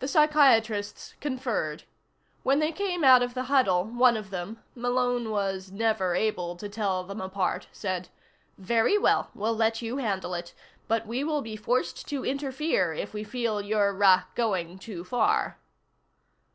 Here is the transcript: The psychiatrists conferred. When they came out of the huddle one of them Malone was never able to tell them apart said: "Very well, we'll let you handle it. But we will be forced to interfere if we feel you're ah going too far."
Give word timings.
The 0.00 0.08
psychiatrists 0.08 1.14
conferred. 1.22 1.84
When 2.42 2.58
they 2.58 2.70
came 2.70 3.02
out 3.02 3.22
of 3.22 3.32
the 3.32 3.44
huddle 3.44 3.82
one 3.84 4.14
of 4.14 4.28
them 4.28 4.62
Malone 4.74 5.30
was 5.30 5.72
never 5.72 6.14
able 6.14 6.54
to 6.56 6.68
tell 6.68 7.02
them 7.02 7.22
apart 7.22 7.66
said: 7.72 8.10
"Very 8.58 8.98
well, 8.98 9.30
we'll 9.34 9.56
let 9.56 9.80
you 9.80 9.96
handle 9.96 10.34
it. 10.34 10.52
But 10.86 11.06
we 11.06 11.24
will 11.24 11.40
be 11.40 11.56
forced 11.56 12.06
to 12.08 12.26
interfere 12.26 12.92
if 12.92 13.14
we 13.14 13.24
feel 13.24 13.62
you're 13.62 13.98
ah 14.04 14.26
going 14.34 14.78
too 14.78 15.02
far." 15.02 15.56